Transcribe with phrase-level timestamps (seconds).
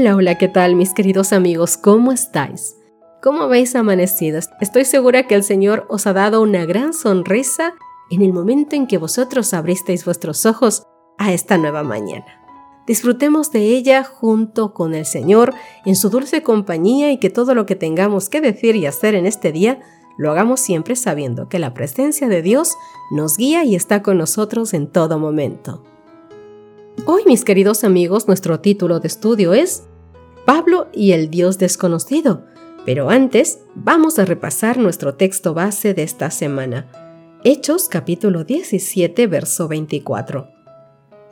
[0.00, 1.76] Hola, hola, ¿qué tal mis queridos amigos?
[1.76, 2.76] ¿Cómo estáis?
[3.20, 4.38] ¿Cómo habéis amanecido?
[4.60, 7.74] Estoy segura que el Señor os ha dado una gran sonrisa
[8.08, 10.84] en el momento en que vosotros abristeis vuestros ojos
[11.18, 12.26] a esta nueva mañana.
[12.86, 15.52] Disfrutemos de ella junto con el Señor
[15.84, 19.26] en su dulce compañía y que todo lo que tengamos que decir y hacer en
[19.26, 19.80] este día
[20.16, 22.76] lo hagamos siempre sabiendo que la presencia de Dios
[23.10, 25.82] nos guía y está con nosotros en todo momento.
[27.04, 29.87] Hoy, mis queridos amigos, nuestro título de estudio es
[30.48, 32.46] Pablo y el Dios desconocido.
[32.86, 36.90] Pero antes, vamos a repasar nuestro texto base de esta semana.
[37.44, 40.48] Hechos capítulo 17, verso 24.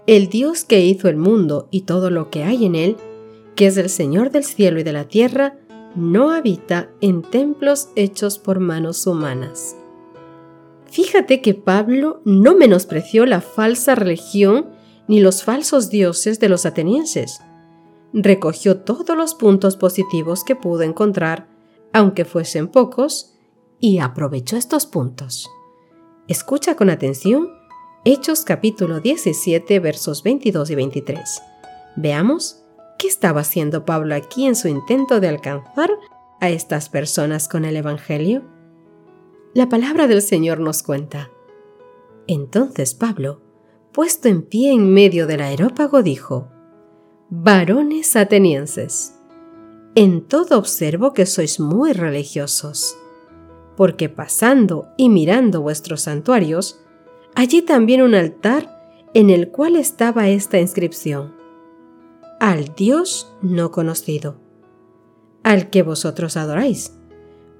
[0.06, 2.98] El Dios que hizo el mundo y todo lo que hay en él,
[3.54, 5.56] que es el Señor del cielo y de la tierra,
[5.94, 9.76] no habita en templos hechos por manos humanas.
[10.90, 14.66] Fíjate que Pablo no menospreció la falsa religión
[15.08, 17.40] ni los falsos dioses de los atenienses.
[18.18, 21.48] Recogió todos los puntos positivos que pudo encontrar,
[21.92, 23.34] aunque fuesen pocos,
[23.78, 25.50] y aprovechó estos puntos.
[26.26, 27.50] Escucha con atención
[28.06, 31.42] Hechos capítulo 17 versos 22 y 23.
[31.96, 32.62] Veamos
[32.98, 35.90] qué estaba haciendo Pablo aquí en su intento de alcanzar
[36.40, 38.44] a estas personas con el Evangelio.
[39.52, 41.30] La palabra del Señor nos cuenta.
[42.26, 43.42] Entonces Pablo,
[43.92, 46.55] puesto en pie en medio del aerópago, dijo,
[47.28, 49.18] Varones atenienses,
[49.96, 52.96] en todo observo que sois muy religiosos,
[53.76, 56.84] porque pasando y mirando vuestros santuarios,
[57.34, 61.34] allí también un altar en el cual estaba esta inscripción,
[62.38, 64.36] al Dios no conocido,
[65.42, 66.96] al que vosotros adoráis,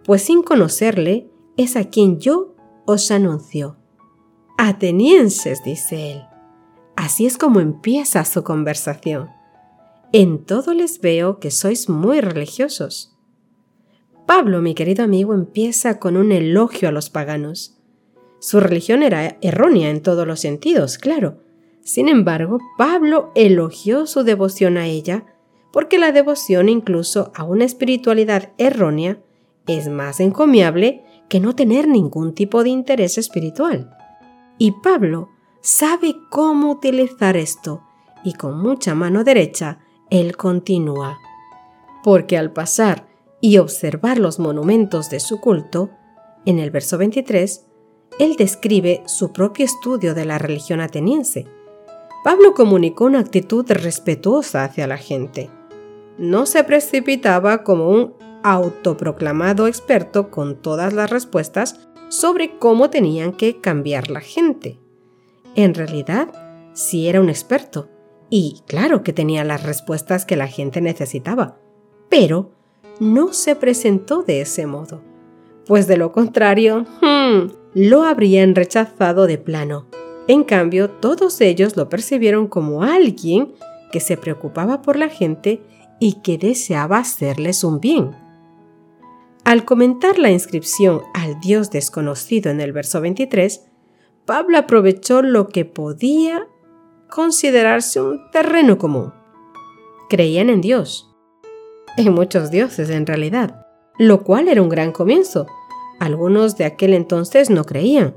[0.05, 2.55] pues sin conocerle es a quien yo
[2.87, 3.79] os anuncio.
[4.59, 6.23] Atenienses, dice él.
[6.95, 9.35] Así es como empieza su conversación.
[10.13, 13.17] En todo les veo que sois muy religiosos.
[14.27, 17.77] Pablo, mi querido amigo, empieza con un elogio a los paganos.
[18.39, 21.39] Su religión era errónea en todos los sentidos, claro.
[21.83, 25.25] Sin embargo, Pablo elogió su devoción a ella
[25.73, 29.21] porque la devoción incluso a una espiritualidad errónea
[29.67, 33.97] es más encomiable que no tener ningún tipo de interés espiritual.
[34.59, 35.31] Y Pablo
[35.61, 37.83] sabe cómo utilizar esto
[38.25, 39.81] y con mucha mano derecha
[40.11, 41.19] él continúa.
[42.03, 43.07] Porque al pasar
[43.41, 45.91] y observar los monumentos de su culto,
[46.45, 47.67] en el verso 23,
[48.19, 51.47] él describe su propio estudio de la religión ateniense.
[52.25, 55.51] Pablo comunicó una actitud respetuosa hacia la gente.
[56.19, 63.61] No se precipitaba como un autoproclamado experto con todas las respuestas sobre cómo tenían que
[63.61, 64.79] cambiar la gente.
[65.57, 66.29] En realidad,
[66.73, 67.89] sí era un experto,
[68.31, 71.59] y claro que tenía las respuestas que la gente necesitaba,
[72.09, 72.51] pero
[72.99, 75.03] no se presentó de ese modo,
[75.67, 79.87] pues de lo contrario, hmm, lo habrían rechazado de plano.
[80.29, 83.53] En cambio, todos ellos lo percibieron como alguien
[83.93, 85.63] que se preocupaba por la gente
[86.01, 88.11] y que deseaba hacerles un bien.
[89.45, 93.63] Al comentar la inscripción al Dios desconocido en el verso 23,
[94.25, 96.49] Pablo aprovechó lo que podía
[97.09, 99.13] considerarse un terreno común.
[100.09, 101.15] Creían en Dios,
[101.97, 103.67] en muchos dioses en realidad,
[103.99, 105.47] lo cual era un gran comienzo.
[105.99, 108.17] Algunos de aquel entonces no creían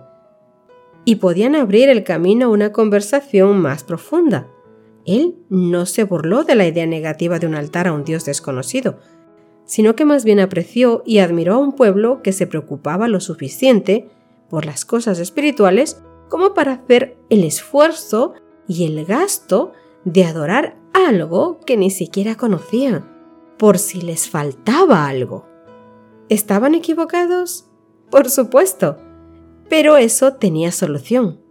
[1.05, 4.47] y podían abrir el camino a una conversación más profunda.
[5.05, 8.99] Él no se burló de la idea negativa de un altar a un dios desconocido,
[9.65, 14.09] sino que más bien apreció y admiró a un pueblo que se preocupaba lo suficiente
[14.49, 18.33] por las cosas espirituales como para hacer el esfuerzo
[18.69, 19.73] y el gasto
[20.05, 23.03] de adorar algo que ni siquiera conocían,
[23.57, 25.45] por si les faltaba algo.
[26.29, 27.67] ¿Estaban equivocados?
[28.11, 28.97] Por supuesto,
[29.69, 31.41] pero eso tenía solución.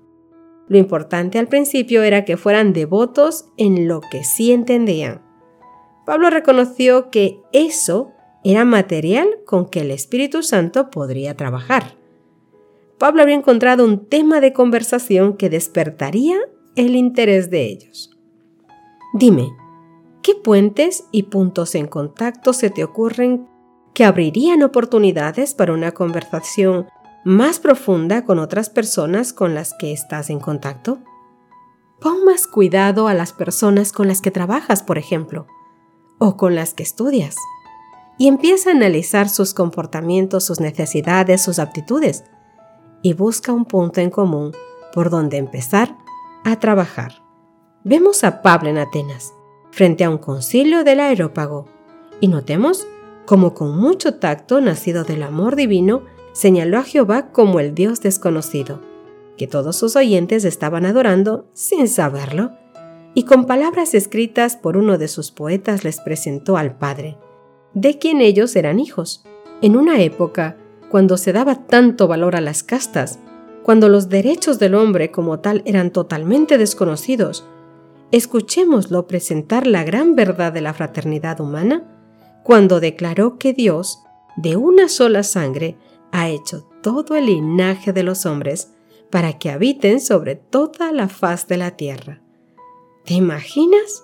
[0.68, 5.22] Lo importante al principio era que fueran devotos en lo que sí entendían.
[6.06, 8.12] Pablo reconoció que eso
[8.44, 11.96] era material con que el Espíritu Santo podría trabajar.
[12.96, 16.38] Pablo había encontrado un tema de conversación que despertaría
[16.86, 18.16] el interés de ellos.
[19.12, 19.50] Dime,
[20.22, 23.48] ¿qué puentes y puntos en contacto se te ocurren
[23.94, 26.86] que abrirían oportunidades para una conversación
[27.24, 30.98] más profunda con otras personas con las que estás en contacto?
[32.00, 35.48] Pon más cuidado a las personas con las que trabajas, por ejemplo,
[36.18, 37.34] o con las que estudias,
[38.18, 42.22] y empieza a analizar sus comportamientos, sus necesidades, sus aptitudes,
[43.02, 44.52] y busca un punto en común
[44.92, 45.96] por donde empezar
[46.52, 47.22] a trabajar.
[47.84, 49.32] Vemos a Pablo en Atenas,
[49.70, 51.66] frente a un concilio del aerópago,
[52.20, 52.86] y notemos
[53.26, 56.02] cómo con mucho tacto, nacido del amor divino,
[56.32, 58.80] señaló a Jehová como el Dios desconocido,
[59.36, 62.52] que todos sus oyentes estaban adorando sin saberlo,
[63.14, 67.18] y con palabras escritas por uno de sus poetas les presentó al Padre,
[67.74, 69.24] de quien ellos eran hijos,
[69.60, 70.56] en una época
[70.90, 73.18] cuando se daba tanto valor a las castas,
[73.68, 77.44] cuando los derechos del hombre como tal eran totalmente desconocidos,
[78.12, 81.84] escuchémoslo presentar la gran verdad de la fraternidad humana,
[82.44, 84.02] cuando declaró que Dios,
[84.38, 85.76] de una sola sangre,
[86.12, 88.72] ha hecho todo el linaje de los hombres
[89.10, 92.22] para que habiten sobre toda la faz de la tierra.
[93.04, 94.02] ¿Te imaginas?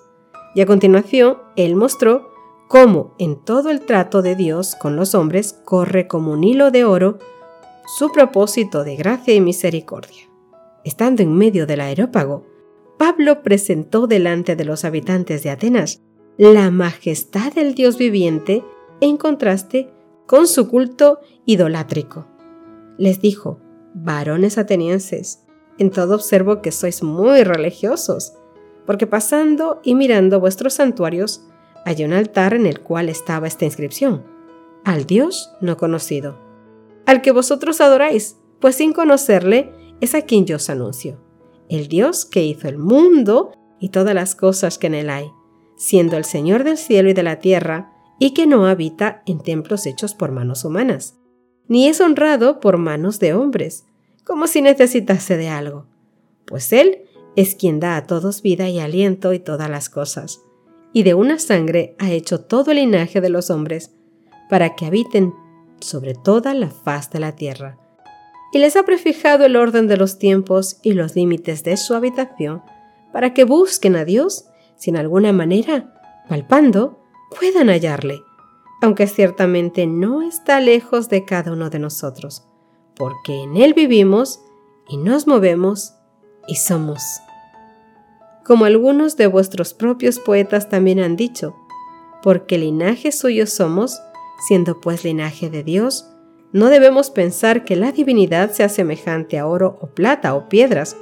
[0.54, 2.28] Y a continuación, él mostró
[2.68, 6.84] cómo en todo el trato de Dios con los hombres corre como un hilo de
[6.84, 7.18] oro
[7.86, 10.28] su propósito de gracia y misericordia.
[10.84, 12.46] Estando en medio del aerópago,
[12.98, 16.00] Pablo presentó delante de los habitantes de Atenas
[16.36, 18.64] la majestad del Dios viviente
[19.00, 19.90] en contraste
[20.26, 22.26] con su culto idolátrico.
[22.98, 23.60] Les dijo,
[23.94, 25.44] varones atenienses,
[25.78, 28.34] en todo observo que sois muy religiosos,
[28.86, 31.44] porque pasando y mirando vuestros santuarios,
[31.84, 34.24] hay un altar en el cual estaba esta inscripción,
[34.84, 36.38] al Dios no conocido,
[37.06, 41.20] al que vosotros adoráis, pues sin conocerle es a quien yo os anuncio,
[41.68, 45.30] el Dios que hizo el mundo y todas las cosas que en él hay,
[45.76, 49.86] siendo el Señor del cielo y de la tierra, y que no habita en templos
[49.86, 51.16] hechos por manos humanas,
[51.68, 53.84] ni es honrado por manos de hombres,
[54.24, 55.86] como si necesitase de algo,
[56.46, 57.02] pues Él
[57.36, 60.40] es quien da a todos vida y aliento y todas las cosas,
[60.92, 63.90] y de una sangre ha hecho todo el linaje de los hombres,
[64.48, 65.34] para que habiten
[65.80, 67.78] sobre toda la faz de la tierra,
[68.52, 72.62] y les ha prefijado el orden de los tiempos y los límites de su habitación,
[73.12, 75.94] para que busquen a Dios, sin alguna manera,
[76.28, 77.00] palpando,
[77.38, 78.22] puedan hallarle,
[78.80, 82.46] aunque ciertamente no está lejos de cada uno de nosotros,
[82.96, 84.40] porque en Él vivimos
[84.88, 85.94] y nos movemos
[86.46, 87.02] y somos.
[88.44, 91.56] Como algunos de vuestros propios poetas también han dicho,
[92.22, 94.00] porque linaje suyo somos,
[94.38, 96.06] siendo pues linaje de Dios,
[96.52, 100.96] no debemos pensar que la divinidad sea semejante a oro o plata o piedras,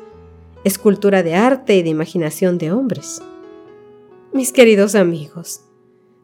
[0.64, 3.20] escultura de arte y de imaginación de hombres.
[4.32, 5.60] Mis queridos amigos,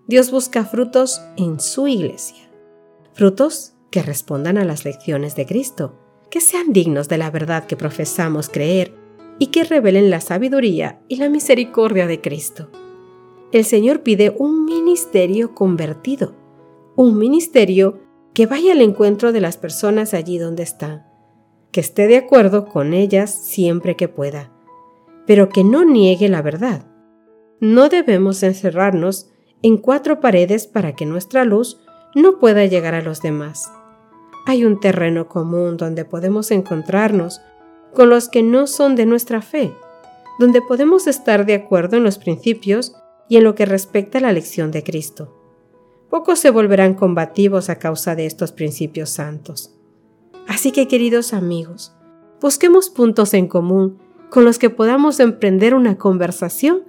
[0.07, 2.49] Dios busca frutos en su iglesia.
[3.13, 5.99] Frutos que respondan a las lecciones de Cristo,
[6.31, 8.95] que sean dignos de la verdad que profesamos creer
[9.39, 12.71] y que revelen la sabiduría y la misericordia de Cristo.
[13.53, 16.35] El Señor pide un ministerio convertido,
[16.99, 18.01] un ministerio
[18.35, 21.07] que vaya al encuentro de las personas allí donde están,
[21.71, 24.51] que esté de acuerdo con ellas siempre que pueda,
[25.25, 26.87] pero que no niegue la verdad.
[27.61, 29.31] No debemos encerrarnos
[29.63, 31.81] en cuatro paredes para que nuestra luz
[32.17, 33.71] no pueda llegar a los demás.
[34.47, 37.41] Hay un terreno común donde podemos encontrarnos
[37.95, 39.73] con los que no son de nuestra fe,
[40.41, 42.97] donde podemos estar de acuerdo en los principios
[43.29, 45.38] y en lo que respecta a la lección de Cristo.
[46.11, 49.75] Pocos se volverán combativos a causa de estos principios santos.
[50.47, 51.95] Así que, queridos amigos,
[52.41, 53.99] busquemos puntos en común
[54.31, 56.85] con los que podamos emprender una conversación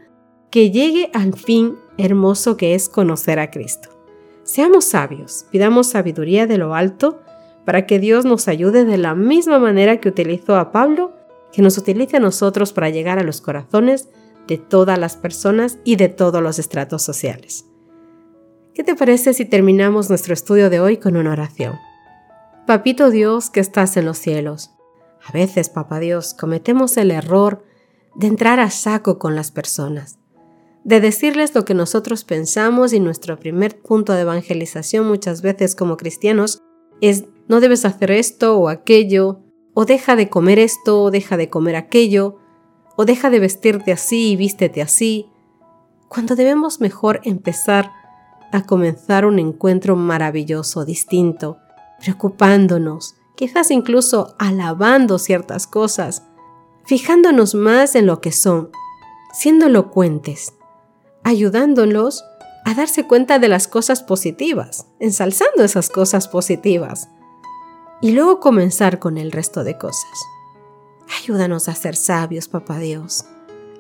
[0.50, 3.90] que llegue al fin hermoso que es conocer a Cristo.
[4.44, 7.20] Seamos sabios, pidamos sabiduría de lo alto
[7.66, 11.14] para que Dios nos ayude de la misma manera que utilizó a Pablo,
[11.52, 14.10] que nos utilice a nosotros para llegar a los corazones
[14.48, 17.69] de todas las personas y de todos los estratos sociales.
[18.80, 21.78] ¿Qué te parece si terminamos nuestro estudio de hoy con una oración?
[22.66, 24.72] Papito Dios que estás en los cielos.
[25.22, 27.66] A veces, Papá Dios, cometemos el error
[28.16, 30.18] de entrar a saco con las personas
[30.86, 35.98] de decirles lo que nosotros pensamos y nuestro primer punto de evangelización muchas veces como
[35.98, 36.62] cristianos
[37.02, 39.42] es no debes hacer esto o aquello,
[39.74, 42.38] o deja de comer esto o deja de comer aquello,
[42.96, 45.26] o deja de vestirte así y vístete así,
[46.08, 47.99] cuando debemos mejor empezar
[48.52, 51.58] a comenzar un encuentro maravilloso, distinto,
[52.00, 56.24] preocupándonos, quizás incluso alabando ciertas cosas,
[56.86, 58.72] fijándonos más en lo que son,
[59.34, 60.54] siendo elocuentes,
[61.24, 62.24] ayudándolos
[62.66, 67.10] a darse cuenta de las cosas positivas, ensalzando esas cosas positivas,
[68.02, 70.26] y luego comenzar con el resto de cosas.
[71.22, 73.26] Ayúdanos a ser sabios, Papá Dios.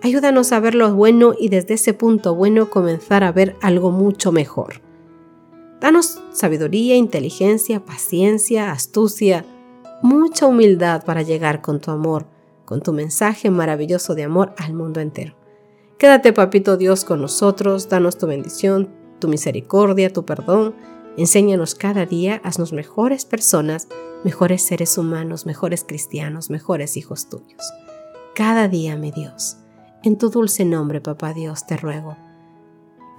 [0.01, 4.31] Ayúdanos a ver lo bueno y desde ese punto bueno comenzar a ver algo mucho
[4.31, 4.81] mejor.
[5.81, 9.45] Danos sabiduría, inteligencia, paciencia, astucia,
[10.01, 12.27] mucha humildad para llegar con tu amor,
[12.65, 15.35] con tu mensaje maravilloso de amor al mundo entero.
[15.97, 18.89] Quédate, papito Dios, con nosotros, danos tu bendición,
[19.19, 20.75] tu misericordia, tu perdón.
[21.17, 23.89] Enséñanos cada día, haznos mejores personas,
[24.23, 27.73] mejores seres humanos, mejores cristianos, mejores hijos tuyos.
[28.33, 29.57] Cada día, mi Dios.
[30.03, 32.15] En tu dulce nombre, papá Dios, te ruego